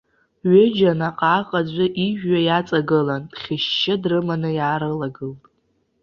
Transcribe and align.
Ҩыџьа 0.49 0.91
наҟ-ааҟ 0.99 1.49
аӡәы 1.59 1.85
ижәҩа 2.05 2.39
иаҵагылан, 2.47 3.23
дхьышьшьы, 3.31 3.93
дрыманы 4.01 4.49
иаарылагылт. 4.57 5.41